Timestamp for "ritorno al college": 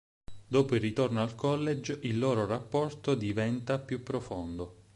0.81-1.99